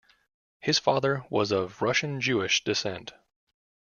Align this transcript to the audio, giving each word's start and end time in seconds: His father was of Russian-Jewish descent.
His 0.61 0.79
father 0.79 1.27
was 1.29 1.51
of 1.51 1.79
Russian-Jewish 1.83 2.63
descent. 2.63 3.13